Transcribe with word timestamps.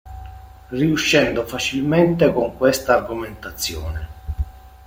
Riuscendo 0.69 1.45
facilmente 1.45 2.33
con 2.33 2.57
questa 2.57 2.95
argomentazione. 2.95 4.07